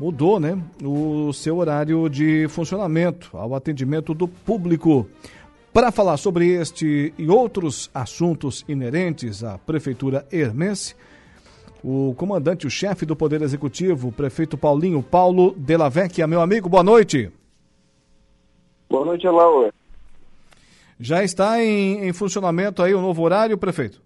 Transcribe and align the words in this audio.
mudou 0.00 0.40
né, 0.40 0.58
o 0.82 1.30
seu 1.30 1.58
horário 1.58 2.08
de 2.08 2.48
funcionamento 2.48 3.36
ao 3.36 3.54
atendimento 3.54 4.14
do 4.14 4.26
público. 4.26 5.06
Para 5.74 5.92
falar 5.92 6.16
sobre 6.16 6.48
este 6.48 7.12
e 7.18 7.28
outros 7.28 7.90
assuntos 7.92 8.64
inerentes 8.66 9.44
à 9.44 9.58
Prefeitura 9.58 10.26
Hermense, 10.32 10.96
o 11.84 12.14
comandante, 12.16 12.66
o 12.66 12.70
chefe 12.70 13.04
do 13.04 13.14
Poder 13.14 13.42
Executivo, 13.42 14.08
o 14.08 14.12
prefeito 14.12 14.56
Paulinho 14.56 15.02
Paulo 15.02 15.54
Della 15.54 15.90
Vecchia. 15.90 16.26
Meu 16.26 16.40
amigo, 16.40 16.68
boa 16.68 16.82
noite. 16.82 17.30
Boa 18.88 19.04
noite, 19.04 19.26
Laura. 19.26 19.72
Já 20.98 21.22
está 21.22 21.62
em, 21.62 22.08
em 22.08 22.12
funcionamento 22.12 22.82
aí 22.82 22.94
o 22.94 23.02
novo 23.02 23.22
horário, 23.22 23.56
prefeito? 23.56 24.00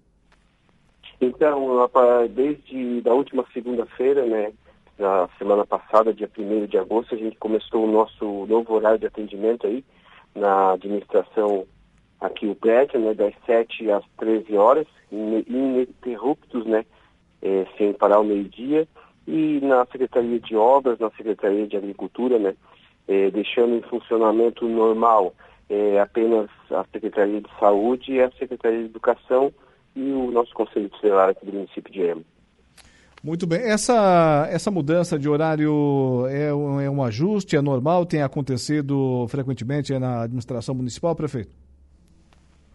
Então, 1.20 1.88
desde 2.34 3.02
a 3.08 3.14
última 3.14 3.44
segunda-feira, 3.52 4.26
né, 4.26 4.52
na 4.98 5.28
semana 5.38 5.66
passada, 5.66 6.14
dia 6.14 6.30
1 6.36 6.66
de 6.66 6.78
agosto, 6.78 7.14
a 7.14 7.18
gente 7.18 7.36
começou 7.36 7.84
o 7.84 7.90
nosso 7.90 8.46
novo 8.46 8.74
horário 8.74 8.98
de 8.98 9.06
atendimento 9.06 9.66
aí 9.66 9.84
na 10.34 10.72
administração 10.72 11.66
aqui 12.20 12.46
o 12.46 12.54
prédio, 12.54 13.00
né, 13.00 13.14
das 13.14 13.34
7 13.44 13.90
às 13.90 14.04
13 14.18 14.56
horas, 14.56 14.86
ininterruptos, 15.10 16.64
né, 16.64 16.84
é, 17.42 17.66
sem 17.76 17.92
parar 17.92 18.20
o 18.20 18.24
meio-dia, 18.24 18.88
e 19.26 19.60
na 19.62 19.84
Secretaria 19.86 20.40
de 20.40 20.56
Obras, 20.56 20.98
na 20.98 21.10
Secretaria 21.10 21.66
de 21.66 21.76
Agricultura, 21.76 22.38
né, 22.38 22.54
é, 23.06 23.30
deixando 23.30 23.74
em 23.74 23.82
funcionamento 23.82 24.66
normal 24.66 25.34
é, 25.68 26.00
apenas 26.00 26.48
a 26.70 26.84
Secretaria 26.92 27.40
de 27.40 27.50
Saúde 27.58 28.12
e 28.12 28.22
a 28.22 28.30
Secretaria 28.32 28.80
de 28.80 28.86
Educação 28.86 29.52
e 29.96 30.12
o 30.12 30.30
nosso 30.30 30.52
Conselho 30.54 30.88
Tutelar 30.88 31.30
aqui 31.30 31.46
do 31.46 31.52
município 31.52 31.92
de 31.92 32.02
Emo. 32.02 32.24
Muito 33.24 33.46
bem. 33.46 33.60
Essa, 33.60 34.46
essa 34.50 34.70
mudança 34.70 35.18
de 35.18 35.26
horário 35.30 36.26
é 36.28 36.52
um, 36.52 36.78
é 36.78 36.90
um 36.90 37.02
ajuste, 37.02 37.56
é 37.56 37.62
normal, 37.62 38.04
tem 38.04 38.20
acontecido 38.20 39.26
frequentemente 39.28 39.98
na 39.98 40.24
administração 40.24 40.74
municipal, 40.74 41.16
prefeito? 41.16 41.50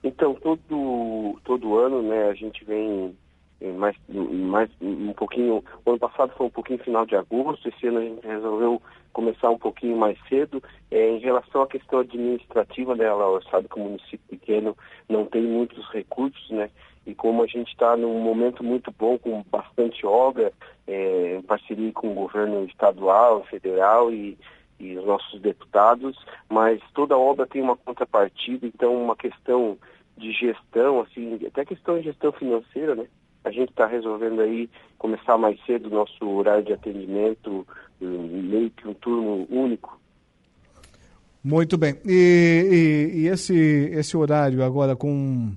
Então, 0.04 0.34
todo, 0.34 1.40
todo 1.44 1.78
ano, 1.78 2.02
né, 2.02 2.30
a 2.30 2.34
gente 2.34 2.66
vem 2.66 3.16
é, 3.62 3.72
mais, 3.73 3.96
mais 4.10 4.72
um 4.82 5.14
pouquinho. 5.14 5.64
O 5.86 5.90
ano 5.92 6.00
passado 6.00 6.34
foi 6.36 6.48
um 6.48 6.52
pouquinho 6.52 6.80
final 6.80 7.06
de 7.06 7.16
agosto, 7.16 7.70
esse 7.70 7.86
ano 7.86 8.00
a 8.00 8.04
gente 8.06 8.26
resolveu 8.26 8.82
começar 9.14 9.52
um 9.52 9.58
pouquinho 9.60 9.98
mais 9.98 10.18
cedo. 10.28 10.64
É, 10.90 11.12
em 11.12 11.20
relação 11.20 11.62
à 11.62 11.68
questão 11.68 12.00
administrativa, 12.00 12.95
né, 12.95 13.06
ela 13.06 13.40
sabe 13.52 13.68
que 13.70 13.80
o 13.80 13.84
município 13.84 14.20
pequeno 14.28 14.76
não 15.08 15.26
tem 15.26 15.44
muitos 15.44 15.88
recursos, 15.92 16.50
né? 16.50 16.72
E 17.10 17.16
como 17.16 17.42
a 17.42 17.48
gente 17.48 17.72
está 17.72 17.98
num 17.98 18.20
momento 18.20 18.64
muito 18.64 18.94
bom, 18.96 19.18
com 19.18 19.44
bastante 19.50 20.06
obra, 20.06 20.54
é, 20.86 21.38
em 21.38 21.42
parceria 21.42 21.92
com 21.92 22.12
o 22.12 22.14
governo 22.14 22.66
estadual, 22.66 23.44
federal 23.46 24.14
e, 24.14 24.38
e 24.80 24.96
os 24.96 25.04
nossos 25.04 25.42
deputados, 25.42 26.16
mas 26.48 26.80
toda 26.94 27.18
obra 27.18 27.48
tem 27.48 27.64
uma 27.64 27.76
contrapartida, 27.76 28.68
então 28.68 28.96
uma 28.96 29.16
questão 29.16 29.76
de 30.16 30.32
gestão, 30.34 31.02
assim, 31.02 31.40
até 31.48 31.66
questão 31.66 31.98
de 31.98 32.04
gestão 32.04 32.32
financeira, 32.32 32.94
né? 32.94 33.08
A 33.44 33.50
gente 33.50 33.70
está 33.72 33.88
resolvendo 33.88 34.42
aí 34.42 34.70
começar 35.00 35.36
mais 35.36 35.60
cedo 35.66 35.88
o 35.88 35.96
nosso 35.96 36.30
horário 36.30 36.64
de 36.64 36.73
atendimento, 36.73 37.66
meio 38.00 38.70
que 38.70 38.88
um 38.88 38.94
turno 38.94 39.48
único. 39.50 40.00
Muito 41.44 41.76
bem. 41.76 41.96
E, 42.06 43.10
e, 43.16 43.22
e 43.22 43.28
esse, 43.30 43.56
esse 43.94 44.16
horário 44.16 44.64
agora 44.64 44.96
com 44.96 45.54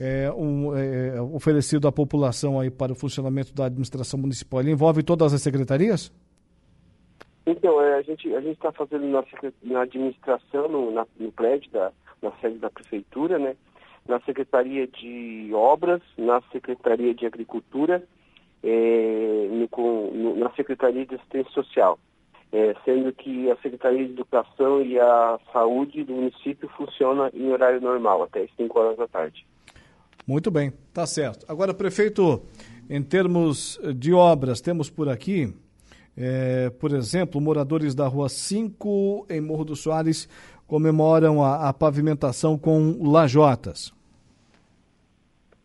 é, 0.00 0.32
um, 0.32 0.74
é, 0.74 1.20
oferecido 1.20 1.86
à 1.86 1.92
população 1.92 2.58
aí 2.58 2.70
para 2.70 2.90
o 2.90 2.94
funcionamento 2.94 3.52
da 3.54 3.66
administração 3.66 4.18
municipal, 4.18 4.60
ele 4.60 4.70
envolve 4.70 5.02
todas 5.02 5.34
as 5.34 5.42
secretarias? 5.42 6.10
Então, 7.44 7.80
é, 7.82 7.98
a 7.98 8.02
gente 8.02 8.34
a 8.34 8.40
está 8.40 8.72
fazendo 8.72 9.06
na, 9.06 9.22
na 9.62 9.82
administração, 9.82 10.68
no, 10.68 10.90
na, 10.90 11.06
no 11.18 11.30
prédio, 11.30 11.70
da, 11.70 11.92
na 12.22 12.32
sede 12.40 12.58
da 12.58 12.70
prefeitura, 12.70 13.38
né? 13.38 13.54
na 14.08 14.20
Secretaria 14.20 14.86
de 14.86 15.50
Obras, 15.52 16.00
na 16.16 16.40
Secretaria 16.50 17.14
de 17.14 17.26
Agricultura, 17.26 18.02
é, 18.62 19.48
no, 19.50 20.10
no, 20.10 20.36
na 20.36 20.50
Secretaria 20.52 21.04
de 21.04 21.14
Assistência 21.14 21.52
Social, 21.52 21.98
é, 22.52 22.74
sendo 22.84 23.12
que 23.12 23.50
a 23.50 23.56
Secretaria 23.56 24.06
de 24.06 24.12
Educação 24.12 24.82
e 24.82 24.98
a 24.98 25.38
Saúde 25.52 26.04
do 26.04 26.14
município 26.14 26.68
funciona 26.70 27.30
em 27.34 27.50
horário 27.52 27.80
normal, 27.80 28.22
até 28.22 28.42
as 28.42 28.50
5 28.56 28.78
horas 28.78 28.96
da 28.96 29.06
tarde. 29.06 29.46
Muito 30.30 30.48
bem, 30.48 30.72
tá 30.94 31.04
certo. 31.06 31.44
Agora, 31.48 31.74
prefeito, 31.74 32.40
em 32.88 33.02
termos 33.02 33.80
de 33.96 34.14
obras, 34.14 34.60
temos 34.60 34.88
por 34.88 35.08
aqui, 35.08 35.52
é, 36.16 36.70
por 36.70 36.92
exemplo, 36.92 37.40
moradores 37.40 37.96
da 37.96 38.06
Rua 38.06 38.28
5, 38.28 39.26
em 39.28 39.40
Morro 39.40 39.64
do 39.64 39.74
Soares, 39.74 40.28
comemoram 40.68 41.42
a, 41.42 41.68
a 41.68 41.72
pavimentação 41.72 42.56
com 42.56 43.10
lajotas. 43.10 43.92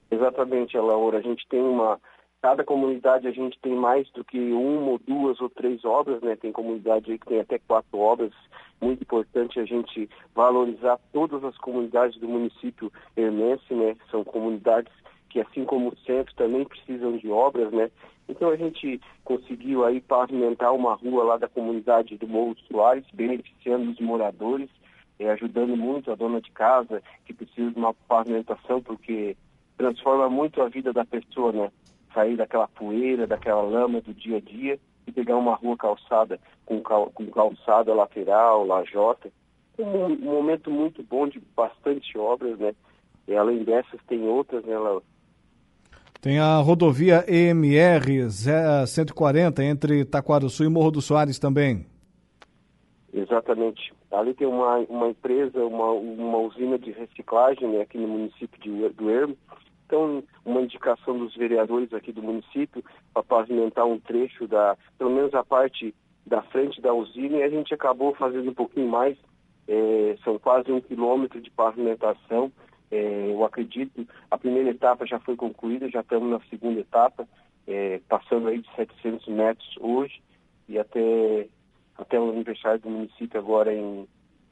Exatamente, 0.09 0.75
Laura. 0.75 1.19
A 1.19 1.21
gente 1.21 1.47
tem 1.47 1.61
uma. 1.61 2.01
Cada 2.41 2.63
comunidade 2.63 3.27
a 3.27 3.31
gente 3.31 3.59
tem 3.61 3.75
mais 3.75 4.09
do 4.13 4.23
que 4.25 4.39
uma 4.51 4.93
ou 4.93 4.97
duas 4.97 5.39
ou 5.41 5.47
três 5.47 5.85
obras, 5.85 6.23
né? 6.23 6.35
Tem 6.35 6.51
comunidade 6.51 7.11
aí 7.11 7.19
que 7.19 7.27
tem 7.27 7.39
até 7.39 7.59
quatro 7.59 7.99
obras. 7.99 8.33
Muito 8.81 9.01
importante 9.01 9.59
a 9.59 9.65
gente 9.65 10.09
valorizar 10.33 10.99
todas 11.13 11.43
as 11.43 11.57
comunidades 11.57 12.19
do 12.19 12.27
município 12.27 12.91
hermense, 13.15 13.73
né? 13.73 13.95
São 14.11 14.23
comunidades 14.23 14.91
que, 15.29 15.39
assim 15.39 15.65
como 15.65 15.89
o 15.89 15.97
centro, 16.05 16.33
também 16.35 16.65
precisam 16.65 17.17
de 17.17 17.29
obras, 17.29 17.71
né? 17.71 17.89
Então 18.27 18.49
a 18.49 18.55
gente 18.55 18.99
conseguiu 19.23 19.85
aí 19.85 20.01
pavimentar 20.01 20.73
uma 20.73 20.95
rua 20.95 21.23
lá 21.23 21.37
da 21.37 21.47
comunidade 21.47 22.17
do 22.17 22.27
Morro 22.27 22.55
Soares, 22.67 23.05
beneficiando 23.13 23.91
os 23.91 23.99
moradores, 23.99 24.69
eh, 25.19 25.29
ajudando 25.29 25.77
muito 25.77 26.11
a 26.11 26.15
dona 26.15 26.41
de 26.41 26.51
casa 26.51 27.01
que 27.25 27.33
precisa 27.33 27.71
de 27.71 27.77
uma 27.77 27.93
pavimentação, 27.93 28.81
porque 28.81 29.37
transforma 29.77 30.29
muito 30.29 30.61
a 30.61 30.69
vida 30.69 30.91
da 30.91 31.05
pessoa, 31.05 31.51
né? 31.51 31.71
Sair 32.13 32.35
daquela 32.35 32.67
poeira, 32.67 33.27
daquela 33.27 33.61
lama 33.61 34.01
do 34.01 34.13
dia 34.13 34.37
a 34.37 34.41
dia 34.41 34.79
e 35.07 35.11
pegar 35.11 35.37
uma 35.37 35.55
rua 35.55 35.77
calçada 35.77 36.39
com, 36.65 36.81
cal, 36.81 37.11
com 37.13 37.25
calçada 37.27 37.93
lateral, 37.93 38.65
lajota. 38.65 39.29
Um, 39.77 40.05
um 40.05 40.33
momento 40.33 40.71
muito 40.71 41.03
bom 41.03 41.27
de 41.27 41.41
bastante 41.55 42.17
obras, 42.17 42.57
né? 42.57 42.73
E 43.27 43.35
além 43.35 43.63
dessas 43.63 43.99
tem 44.07 44.27
outras, 44.27 44.63
né? 44.63 44.73
Ela... 44.73 45.01
Tem 46.21 46.39
a 46.39 46.57
rodovia 46.57 47.25
EMR 47.27 48.29
140 48.87 49.63
entre 49.63 50.05
Taquaruçu 50.05 50.63
e 50.63 50.69
Morro 50.69 50.91
do 50.91 51.01
Soares 51.01 51.37
também. 51.37 51.85
Exatamente. 53.13 53.93
Ali 54.11 54.33
tem 54.33 54.47
uma, 54.47 54.77
uma 54.89 55.09
empresa, 55.09 55.59
uma, 55.65 55.91
uma 55.91 56.37
usina 56.39 56.77
de 56.77 56.91
reciclagem 56.91 57.67
né, 57.67 57.81
aqui 57.81 57.97
no 57.97 58.07
município 58.07 58.59
de, 58.61 58.89
do 58.89 59.09
Ermo, 59.09 59.37
então, 59.85 60.23
uma 60.43 60.61
indicação 60.61 61.17
dos 61.17 61.35
vereadores 61.35 61.93
aqui 61.93 62.11
do 62.11 62.23
município 62.23 62.83
para 63.13 63.23
pavimentar 63.23 63.85
um 63.85 63.99
trecho 63.99 64.47
da, 64.47 64.75
pelo 64.97 65.11
menos 65.11 65.33
a 65.33 65.43
parte 65.43 65.93
da 66.25 66.41
frente 66.41 66.81
da 66.81 66.93
usina, 66.93 67.37
e 67.37 67.43
a 67.43 67.49
gente 67.49 67.73
acabou 67.73 68.13
fazendo 68.15 68.49
um 68.49 68.53
pouquinho 68.53 68.87
mais, 68.87 69.15
é, 69.67 70.17
são 70.23 70.39
quase 70.39 70.71
um 70.71 70.81
quilômetro 70.81 71.39
de 71.39 71.51
pavimentação. 71.51 72.51
É, 72.89 73.29
eu 73.29 73.43
acredito, 73.43 74.07
a 74.31 74.37
primeira 74.37 74.71
etapa 74.71 75.05
já 75.05 75.19
foi 75.19 75.35
concluída, 75.35 75.89
já 75.89 76.01
estamos 76.01 76.29
na 76.29 76.39
segunda 76.49 76.79
etapa, 76.79 77.27
é, 77.67 78.01
passando 78.09 78.47
aí 78.47 78.59
de 78.59 78.75
700 78.75 79.27
metros 79.27 79.75
hoje, 79.79 80.21
e 80.67 80.79
até, 80.79 81.47
até 81.95 82.19
o 82.19 82.29
aniversário 82.29 82.79
do 82.79 82.89
município 82.89 83.39
agora 83.39 83.71
em 83.71 84.07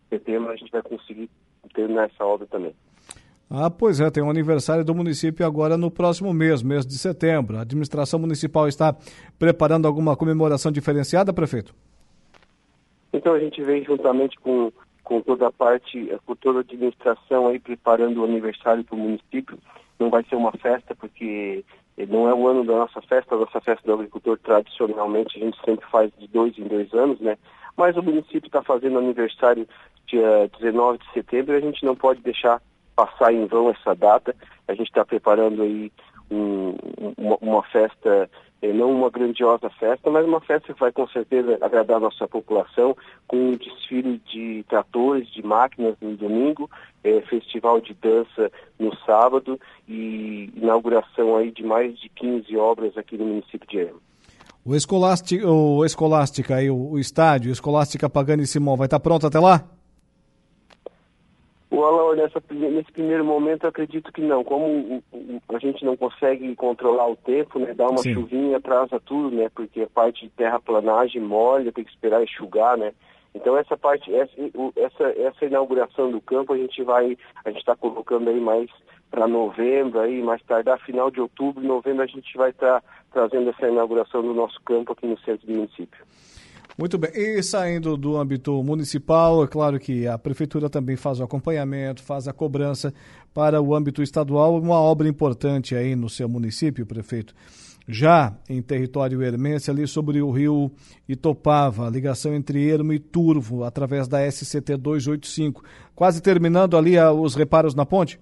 setembro 0.09 0.51
a 0.51 0.55
gente 0.55 0.71
vai 0.71 0.83
conseguir 0.83 1.27
terminar 1.73 2.05
essa 2.05 2.23
obra 2.23 2.45
também. 2.45 2.75
Ah, 3.55 3.69
pois 3.69 3.99
é, 3.99 4.09
tem 4.09 4.23
um 4.23 4.31
aniversário 4.31 4.83
do 4.83 4.95
município 4.95 5.45
agora 5.45 5.77
no 5.77 5.91
próximo 5.91 6.33
mês, 6.33 6.63
mês 6.63 6.87
de 6.87 6.97
setembro. 6.97 7.55
A 7.55 7.61
administração 7.61 8.19
municipal 8.19 8.67
está 8.67 8.95
preparando 9.37 9.87
alguma 9.87 10.17
comemoração 10.17 10.71
diferenciada, 10.71 11.31
prefeito? 11.31 11.71
Então 13.13 13.31
a 13.35 13.39
gente 13.39 13.61
vem 13.61 13.83
juntamente 13.83 14.39
com, 14.39 14.71
com 15.03 15.21
toda 15.21 15.50
a 15.50 15.51
parte, 15.51 16.11
com 16.25 16.35
toda 16.35 16.57
a 16.57 16.61
administração 16.61 17.45
aí 17.45 17.59
preparando 17.59 18.21
o 18.21 18.23
aniversário 18.23 18.83
para 18.83 18.95
o 18.95 19.00
município. 19.00 19.59
Não 19.99 20.09
vai 20.09 20.23
ser 20.23 20.35
uma 20.35 20.51
festa 20.53 20.95
porque 20.95 21.63
não 22.09 22.27
é 22.27 22.33
o 22.33 22.47
ano 22.47 22.65
da 22.65 22.73
nossa 22.73 23.03
festa, 23.03 23.35
a 23.35 23.38
nossa 23.38 23.61
festa 23.61 23.85
do 23.85 23.94
agricultor 23.94 24.39
tradicionalmente 24.39 25.38
a 25.38 25.45
gente 25.45 25.63
sempre 25.63 25.85
faz 25.91 26.11
de 26.17 26.27
dois 26.27 26.57
em 26.57 26.63
dois 26.63 26.91
anos, 26.91 27.19
né? 27.19 27.38
Mas 27.77 27.95
o 27.95 28.01
município 28.01 28.47
está 28.47 28.63
fazendo 28.63 28.97
aniversário 28.97 29.67
dia 30.07 30.49
19 30.59 30.97
de 30.97 31.13
setembro 31.13 31.53
e 31.53 31.57
a 31.57 31.61
gente 31.61 31.85
não 31.85 31.95
pode 31.95 32.19
deixar 32.21 32.59
passar 32.95 33.34
em 33.34 33.45
vão 33.45 33.69
essa 33.69 33.94
data. 33.95 34.36
A 34.68 34.74
gente 34.74 34.88
está 34.88 35.06
preparando 35.06 35.62
aí 35.62 35.92
um, 36.31 36.75
uma, 37.18 37.38
uma, 37.42 37.63
festa, 37.63 38.30
eh, 38.62 38.74
não 38.74 38.92
uma 38.92 39.10
grandiosa 39.10 39.69
festa, 39.72 40.10
mas 40.10 40.25
uma 40.25 40.42
festa 40.42 40.74
que 40.74 40.80
vai 40.80 40.92
com 40.92 41.07
certeza 41.07 41.57
agradar 41.62 41.98
a 41.98 42.01
nossa 42.01 42.28
população, 42.28 42.95
com 43.28 43.38
um 43.38 43.51
desfile 43.51 44.22
de 44.31 44.63
tratores, 44.68 45.28
de 45.31 45.45
máquinas 45.45 45.95
no 46.01 46.16
domingo, 46.16 46.69
eh, 47.04 47.22
festival 47.22 47.81
de 47.81 47.94
dança 47.94 48.51
no 48.80 48.95
sábado 49.06 49.60
e 49.88 50.51
inauguração 50.56 51.36
aí 51.36 51.51
de 51.51 51.63
mais 51.63 52.00
de 52.00 52.10
15 52.10 52.56
obras 52.57 52.98
aqui 52.98 53.18
no 53.18 53.25
município 53.25 53.68
de 53.68 53.78
Ermo. 53.78 54.01
O 54.66 54.75
Escolástica, 54.75 55.45
o 55.45 55.84
Escolástica 55.84 56.56
aí, 56.56 56.69
o, 56.69 56.92
o 56.92 57.00
estádio, 57.00 57.51
Escolástica 57.51 58.10
Pagani 58.10 58.48
Simão, 58.48 58.78
vai 58.78 58.88
estar 58.88 58.98
tá 58.98 59.04
pronto 59.04 59.28
até 59.28 59.38
lá? 59.38 59.66
O 61.75 62.13
nessa, 62.13 62.39
nesse 62.51 62.91
primeiro 62.91 63.25
momento, 63.25 63.63
eu 63.63 63.69
acredito 63.69 64.13
que 64.13 64.21
não. 64.21 64.43
Como 64.43 65.03
a 65.49 65.57
gente 65.57 65.83
não 65.83 65.97
consegue 65.97 66.55
controlar 66.55 67.09
o 67.09 67.15
tempo, 67.15 67.57
né? 67.57 67.73
Dar 67.73 67.89
uma 67.89 67.97
Sim. 67.97 68.13
chuvinha 68.13 68.57
atrasa 68.57 68.99
tudo, 68.99 69.35
né? 69.35 69.49
Porque 69.49 69.81
a 69.81 69.87
parte 69.87 70.25
de 70.25 70.29
terraplanagem 70.33 71.19
molha, 71.19 71.71
tem 71.71 71.83
que 71.83 71.89
esperar 71.89 72.21
enxugar, 72.21 72.77
né? 72.77 72.93
Então 73.33 73.57
essa 73.57 73.75
parte, 73.75 74.13
essa, 74.13 74.31
essa, 74.75 75.03
essa 75.19 75.45
inauguração 75.45 76.11
do 76.11 76.21
campo 76.21 76.53
a 76.53 76.57
gente 76.57 76.83
vai, 76.83 77.17
a 77.43 77.49
gente 77.49 77.61
está 77.61 77.75
colocando 77.75 78.29
aí 78.29 78.39
mais 78.39 78.69
para 79.09 79.27
novembro, 79.27 79.99
aí 79.99 80.21
mais 80.21 80.43
tardar 80.43 80.79
final 80.79 81.09
de 81.09 81.19
outubro, 81.19 81.63
novembro 81.63 82.03
a 82.03 82.07
gente 82.07 82.37
vai 82.37 82.51
estar 82.51 82.81
tá 82.81 82.87
trazendo 83.11 83.49
essa 83.49 83.67
inauguração 83.67 84.21
do 84.21 84.35
nosso 84.35 84.61
campo 84.61 84.93
aqui 84.93 85.07
no 85.07 85.17
centro 85.21 85.47
do 85.47 85.53
município. 85.53 86.05
Muito 86.77 86.97
bem. 86.97 87.11
E 87.13 87.43
saindo 87.43 87.95
do 87.95 88.17
âmbito 88.17 88.63
municipal, 88.63 89.43
é 89.43 89.47
claro 89.47 89.79
que 89.79 90.07
a 90.07 90.17
prefeitura 90.17 90.69
também 90.69 90.95
faz 90.95 91.19
o 91.19 91.23
acompanhamento, 91.23 92.01
faz 92.01 92.27
a 92.27 92.33
cobrança 92.33 92.93
para 93.33 93.61
o 93.61 93.75
âmbito 93.75 94.01
estadual, 94.01 94.57
uma 94.59 94.79
obra 94.79 95.07
importante 95.07 95.75
aí 95.75 95.95
no 95.95 96.09
seu 96.09 96.27
município, 96.27 96.85
prefeito. 96.85 97.33
Já 97.87 98.33
em 98.49 98.61
território 98.61 99.21
hermense, 99.21 99.69
ali 99.69 99.85
sobre 99.85 100.21
o 100.21 100.31
rio 100.31 100.71
Itopava, 101.07 101.85
a 101.85 101.89
ligação 101.89 102.33
entre 102.33 102.65
Ermo 102.65 102.93
e 102.93 102.99
Turvo, 102.99 103.63
através 103.63 104.07
da 104.07 104.25
SCT 104.31 104.77
285. 104.77 105.63
Quase 105.93 106.21
terminando 106.21 106.77
ali 106.77 106.97
os 106.97 107.35
reparos 107.35 107.75
na 107.75 107.85
ponte? 107.85 108.19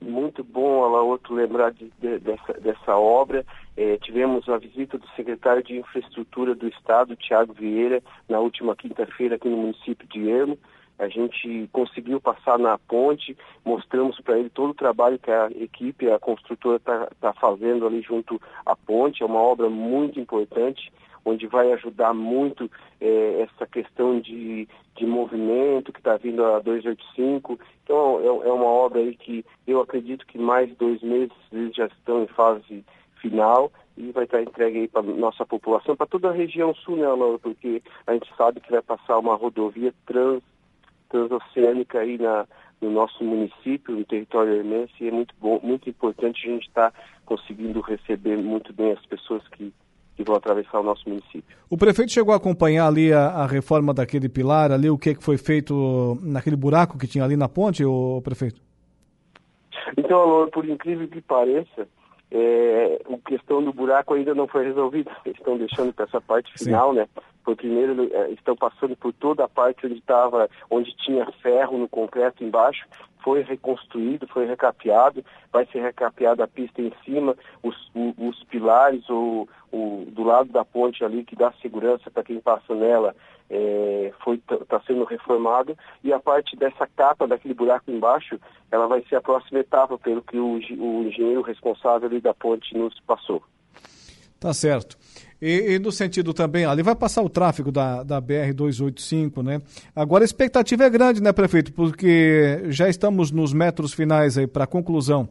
Muito 0.00 0.44
bom, 0.44 0.84
Alaoto, 0.84 1.34
lembrar 1.34 1.72
de, 1.72 1.90
de, 2.00 2.18
dessa, 2.18 2.52
dessa 2.54 2.96
obra. 2.96 3.44
É, 3.76 3.96
tivemos 3.98 4.48
a 4.48 4.58
visita 4.58 4.98
do 4.98 5.06
secretário 5.10 5.62
de 5.62 5.76
Infraestrutura 5.76 6.54
do 6.54 6.68
Estado, 6.68 7.16
Tiago 7.16 7.52
Vieira, 7.52 8.02
na 8.28 8.38
última 8.38 8.76
quinta-feira 8.76 9.36
aqui 9.36 9.48
no 9.48 9.56
município 9.56 10.06
de 10.08 10.28
Ermo. 10.28 10.58
A 10.98 11.08
gente 11.08 11.68
conseguiu 11.72 12.20
passar 12.20 12.58
na 12.58 12.78
ponte, 12.78 13.36
mostramos 13.64 14.20
para 14.20 14.38
ele 14.38 14.48
todo 14.48 14.70
o 14.70 14.74
trabalho 14.74 15.18
que 15.18 15.30
a 15.30 15.48
equipe, 15.50 16.10
a 16.10 16.18
construtora 16.18 16.76
está 16.76 17.08
tá 17.20 17.32
fazendo 17.34 17.86
ali 17.86 18.00
junto 18.00 18.40
à 18.64 18.74
ponte. 18.74 19.22
É 19.22 19.26
uma 19.26 19.40
obra 19.40 19.68
muito 19.68 20.18
importante 20.18 20.90
onde 21.26 21.46
vai 21.46 21.72
ajudar 21.72 22.14
muito 22.14 22.70
é, 23.00 23.42
essa 23.42 23.66
questão 23.66 24.20
de, 24.20 24.68
de 24.96 25.04
movimento 25.04 25.92
que 25.92 25.98
está 25.98 26.16
vindo 26.16 26.44
a 26.44 26.60
285. 26.60 27.58
Então 27.82 28.20
é, 28.20 28.48
é, 28.48 28.52
uma 28.52 28.66
obra 28.66 29.00
aí 29.00 29.14
que 29.16 29.44
eu 29.66 29.80
acredito 29.80 30.26
que 30.26 30.38
mais 30.38 30.74
dois 30.76 31.02
meses 31.02 31.34
eles 31.52 31.74
já 31.74 31.86
estão 31.86 32.22
em 32.22 32.28
fase 32.28 32.84
final 33.20 33.72
e 33.96 34.12
vai 34.12 34.24
estar 34.24 34.42
entregue 34.42 34.80
aí 34.80 34.88
para 34.88 35.02
nossa 35.02 35.44
população, 35.44 35.96
para 35.96 36.06
toda 36.06 36.28
a 36.28 36.32
região 36.32 36.74
sul, 36.74 36.96
né, 36.96 37.08
Laura? 37.08 37.38
Porque 37.38 37.82
a 38.06 38.12
gente 38.12 38.30
sabe 38.36 38.60
que 38.60 38.70
vai 38.70 38.82
passar 38.82 39.18
uma 39.18 39.34
rodovia 39.34 39.92
trans, 40.04 40.42
transoceânica 41.08 42.00
aí 42.00 42.18
na, 42.18 42.46
no 42.80 42.90
nosso 42.90 43.22
município, 43.24 43.96
no 43.96 44.04
território 44.04 44.54
hermense, 44.54 44.92
e 45.00 45.08
é 45.08 45.10
muito 45.10 45.34
bom, 45.40 45.60
muito 45.62 45.88
importante 45.88 46.48
a 46.48 46.52
gente 46.52 46.68
estar 46.68 46.90
tá 46.90 46.98
conseguindo 47.24 47.80
receber 47.80 48.36
muito 48.36 48.72
bem 48.72 48.92
as 48.92 49.04
pessoas 49.06 49.46
que 49.48 49.72
que 50.16 50.24
vão 50.24 50.34
atravessar 50.34 50.80
o 50.80 50.82
nosso 50.82 51.06
município. 51.06 51.56
O 51.68 51.76
prefeito 51.76 52.10
chegou 52.10 52.32
a 52.32 52.38
acompanhar 52.38 52.86
ali 52.86 53.12
a, 53.12 53.26
a 53.26 53.46
reforma 53.46 53.92
daquele 53.92 54.28
pilar, 54.28 54.72
ali 54.72 54.88
o 54.88 54.96
que, 54.96 55.14
que 55.14 55.22
foi 55.22 55.36
feito 55.36 56.18
naquele 56.22 56.56
buraco 56.56 56.98
que 56.98 57.06
tinha 57.06 57.22
ali 57.22 57.36
na 57.36 57.48
ponte, 57.48 57.84
o 57.84 58.22
prefeito? 58.24 58.60
Então, 59.96 60.18
Alô, 60.18 60.48
por 60.48 60.66
incrível 60.66 61.06
que 61.06 61.20
pareça, 61.20 61.86
é, 62.30 63.02
a 63.12 63.28
questão 63.28 63.62
do 63.62 63.72
buraco 63.72 64.14
ainda 64.14 64.34
não 64.34 64.48
foi 64.48 64.64
resolvida. 64.64 65.14
Eles 65.24 65.36
estão 65.38 65.58
deixando 65.58 65.92
para 65.92 66.06
essa 66.06 66.20
parte 66.20 66.50
final, 66.58 66.92
Sim. 66.92 67.00
né? 67.00 67.08
Por 67.46 67.54
primeiro, 67.54 68.12
é, 68.12 68.32
estão 68.32 68.56
passando 68.56 68.96
por 68.96 69.12
toda 69.12 69.44
a 69.44 69.48
parte 69.48 69.86
onde 69.86 69.94
estava, 69.94 70.50
onde 70.68 70.92
tinha 70.96 71.24
ferro 71.40 71.78
no 71.78 71.88
concreto 71.88 72.42
embaixo, 72.42 72.84
foi 73.22 73.42
reconstruído, 73.42 74.26
foi 74.26 74.46
recapeado, 74.46 75.24
vai 75.52 75.64
ser 75.66 75.80
recapeada 75.80 76.42
a 76.42 76.48
pista 76.48 76.82
em 76.82 76.92
cima, 77.04 77.36
os, 77.62 77.76
os 77.94 78.42
pilares 78.50 79.08
o, 79.08 79.48
o, 79.70 80.06
do 80.08 80.24
lado 80.24 80.50
da 80.50 80.64
ponte 80.64 81.04
ali 81.04 81.24
que 81.24 81.36
dá 81.36 81.52
segurança 81.62 82.10
para 82.10 82.24
quem 82.24 82.40
passa 82.40 82.74
nela 82.74 83.14
é, 83.48 84.12
foi 84.24 84.42
está 84.50 84.80
sendo 84.80 85.04
reformado 85.04 85.78
e 86.02 86.12
a 86.12 86.18
parte 86.18 86.56
dessa 86.56 86.84
capa 86.96 87.28
daquele 87.28 87.54
buraco 87.54 87.92
embaixo 87.92 88.40
ela 88.72 88.88
vai 88.88 89.04
ser 89.08 89.14
a 89.14 89.22
próxima 89.22 89.60
etapa 89.60 89.96
pelo 89.96 90.20
que 90.20 90.36
o, 90.36 90.54
o 90.54 91.04
engenheiro 91.04 91.42
responsável 91.42 92.08
da 92.20 92.34
ponte 92.34 92.76
nos 92.76 92.98
passou. 93.06 93.40
Tá 94.40 94.52
certo. 94.52 94.96
E, 95.40 95.74
e, 95.74 95.78
no 95.78 95.92
sentido 95.92 96.32
também, 96.32 96.64
ali 96.64 96.82
vai 96.82 96.94
passar 96.94 97.22
o 97.22 97.28
tráfego 97.28 97.70
da, 97.70 98.02
da 98.02 98.20
BR-285, 98.20 99.42
né? 99.42 99.60
Agora 99.94 100.24
a 100.24 100.26
expectativa 100.26 100.84
é 100.84 100.90
grande, 100.90 101.22
né, 101.22 101.32
prefeito? 101.32 101.72
Porque 101.72 102.62
já 102.68 102.88
estamos 102.88 103.30
nos 103.30 103.52
metros 103.52 103.92
finais 103.92 104.38
aí 104.38 104.46
para 104.46 104.64
a 104.64 104.66
conclusão 104.66 105.28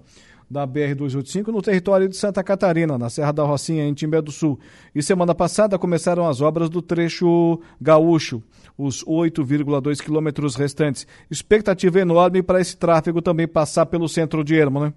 da 0.50 0.66
BR-285 0.68 1.48
no 1.48 1.62
território 1.62 2.07
de 2.07 2.16
Santa 2.16 2.44
Catarina, 2.44 2.98
na 2.98 3.10
Serra 3.10 3.31
da 3.31 3.44
Rocinha, 3.44 3.84
em 3.84 3.94
Timbé 3.94 4.22
do 4.22 4.31
Sul. 4.31 4.60
E 4.94 5.02
semana 5.02 5.34
passada 5.34 5.80
começaram 5.80 6.28
as 6.28 6.40
obras 6.40 6.69
do 6.69 6.81
trecho 6.81 7.60
gaúcho, 7.81 8.44
os 8.78 9.04
8,2 9.04 10.02
quilômetros 10.02 10.56
restantes. 10.56 11.07
Expectativa 11.30 12.00
enorme 12.00 12.44
para 12.44 12.62
esse 12.62 12.78
tráfego 12.78 13.22
também 13.22 13.48
passar 13.48 13.86
pelo 13.88 14.07
centro 14.07 14.44
de 14.44 14.56
Ermo, 14.56 14.80
né? 14.80 14.94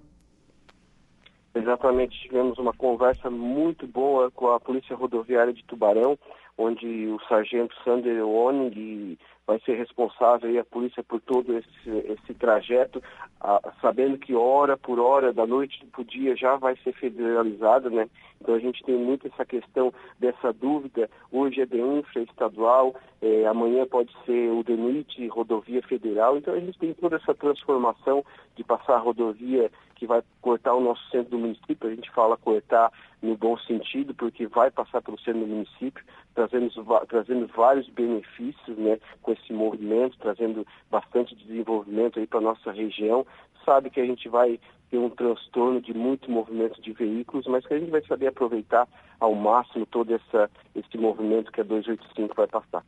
Exatamente, 1.55 2.19
tivemos 2.21 2.57
uma 2.59 2.73
conversa 2.73 3.29
muito 3.29 3.87
boa 3.87 4.29
com 4.29 4.51
a 4.51 4.59
Polícia 4.59 4.95
Rodoviária 4.95 5.51
de 5.51 5.63
Tubarão, 5.63 6.17
onde 6.57 7.07
o 7.07 7.19
sargento 7.27 7.75
Sander 7.83 8.23
Oning 8.25 9.17
vai 9.49 9.59
ser 9.61 9.75
responsável 9.75 10.61
a 10.61 10.63
polícia 10.63 11.03
por 11.03 11.19
todo 11.19 11.57
esse, 11.57 11.89
esse 11.89 12.35
trajeto, 12.35 13.01
a, 13.41 13.59
sabendo 13.81 14.15
que 14.19 14.35
hora 14.35 14.77
por 14.77 14.99
hora, 14.99 15.33
da 15.33 15.47
noite 15.47 15.83
para 15.91 16.01
o 16.01 16.05
dia, 16.05 16.35
já 16.35 16.55
vai 16.55 16.77
ser 16.83 16.93
federalizada, 16.93 17.89
né? 17.89 18.07
Então 18.39 18.53
a 18.53 18.59
gente 18.59 18.83
tem 18.83 18.95
muito 18.95 19.25
essa 19.25 19.43
questão 19.43 19.91
dessa 20.19 20.53
dúvida. 20.53 21.09
Hoje 21.31 21.61
é 21.61 21.65
de 21.65 21.81
infra 21.81 22.21
estadual, 22.21 22.95
é, 23.21 23.47
amanhã 23.47 23.87
pode 23.87 24.13
ser 24.23 24.51
o 24.51 24.63
DENIT, 24.63 25.27
rodovia 25.29 25.81
federal. 25.81 26.37
Então 26.37 26.53
a 26.53 26.59
gente 26.59 26.77
tem 26.77 26.93
toda 26.93 27.15
essa 27.15 27.33
transformação 27.33 28.23
de 28.55 28.63
passar 28.63 28.97
a 28.97 28.99
rodovia 28.99 29.71
que 29.95 30.07
vai 30.07 30.23
cortar 30.41 30.73
o 30.73 30.79
nosso 30.79 31.03
centro 31.09 31.31
do 31.31 31.39
município. 31.39 31.89
A 31.89 31.93
gente 31.93 32.09
fala 32.11 32.37
cortar 32.37 32.89
no 33.21 33.35
bom 33.35 33.57
sentido, 33.57 34.13
porque 34.13 34.47
vai 34.47 34.71
passar 34.71 35.01
pelo 35.01 35.19
centro 35.19 35.41
do 35.41 35.47
município, 35.47 36.03
trazendo, 36.33 36.71
trazendo 37.07 37.47
vários 37.47 37.89
benefícios 37.89 38.77
né, 38.77 38.97
com 39.21 39.33
esse 39.41 39.53
movimento, 39.53 40.17
trazendo 40.19 40.65
bastante 40.89 41.35
desenvolvimento 41.35 42.19
aí 42.19 42.27
para 42.27 42.39
a 42.39 42.43
nossa 42.43 42.71
região. 42.71 43.25
Sabe 43.65 43.89
que 43.89 43.99
a 43.99 44.05
gente 44.05 44.27
vai 44.29 44.59
ter 44.89 44.97
um 44.97 45.09
transtorno 45.09 45.81
de 45.81 45.93
muito 45.93 46.31
movimento 46.31 46.81
de 46.81 46.91
veículos, 46.93 47.45
mas 47.47 47.65
que 47.65 47.73
a 47.73 47.79
gente 47.79 47.91
vai 47.91 48.01
saber 48.05 48.27
aproveitar 48.27 48.87
ao 49.19 49.35
máximo 49.35 49.85
todo 49.85 50.13
essa, 50.13 50.49
esse 50.75 50.97
movimento 50.97 51.51
que 51.51 51.61
a 51.61 51.63
285 51.63 52.35
vai 52.35 52.47
passar. 52.47 52.83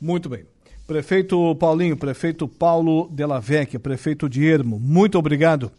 Muito 0.00 0.28
bem. 0.28 0.44
Prefeito 0.86 1.54
Paulinho, 1.56 1.96
prefeito 1.96 2.48
Paulo 2.48 3.08
Della 3.08 3.40
Vecchia, 3.40 3.78
prefeito 3.78 4.28
de 4.28 4.44
Ermo, 4.44 4.78
muito 4.80 5.18
obrigado 5.18 5.70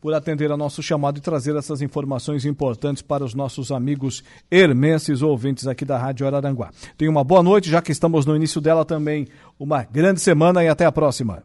por 0.00 0.14
atender 0.14 0.50
a 0.50 0.56
nosso 0.56 0.82
chamado 0.82 1.18
e 1.18 1.20
trazer 1.20 1.56
essas 1.56 1.82
informações 1.82 2.44
importantes 2.44 3.02
para 3.02 3.24
os 3.24 3.34
nossos 3.34 3.72
amigos 3.72 4.22
hermenses 4.50 5.22
ouvintes 5.22 5.66
aqui 5.66 5.84
da 5.84 5.98
Rádio 5.98 6.26
Araranguá. 6.26 6.70
Tenha 6.96 7.10
uma 7.10 7.24
boa 7.24 7.42
noite, 7.42 7.70
já 7.70 7.82
que 7.82 7.92
estamos 7.92 8.26
no 8.26 8.36
início 8.36 8.60
dela 8.60 8.84
também. 8.84 9.26
Uma 9.58 9.82
grande 9.84 10.20
semana 10.20 10.62
e 10.62 10.68
até 10.68 10.84
a 10.84 10.92
próxima. 10.92 11.42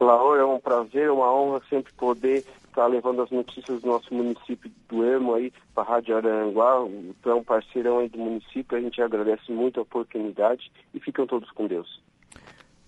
Laura, 0.00 0.42
é 0.42 0.44
um 0.44 0.60
prazer, 0.60 1.10
uma 1.10 1.32
honra 1.32 1.60
sempre 1.68 1.92
poder 1.94 2.44
estar 2.68 2.86
levando 2.86 3.22
as 3.22 3.30
notícias 3.30 3.80
do 3.80 3.86
nosso 3.86 4.12
município 4.12 4.70
do 4.88 5.04
Ermo 5.04 5.34
aí 5.34 5.52
para 5.74 5.84
a 5.84 5.94
Rádio 5.94 6.16
Aranguá. 6.16 6.84
Tu 7.22 7.30
é 7.30 7.34
um 7.34 7.44
parceirão 7.44 7.98
aí 7.98 8.08
do 8.08 8.18
município, 8.18 8.76
a 8.76 8.80
gente 8.80 9.00
agradece 9.00 9.52
muito 9.52 9.78
a 9.78 9.82
oportunidade 9.84 10.70
e 10.92 11.00
ficam 11.00 11.26
todos 11.26 11.50
com 11.52 11.66
Deus. 11.66 12.02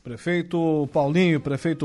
Prefeito 0.02 0.88
Paulinho, 0.92 1.40
prefeito 1.40 1.84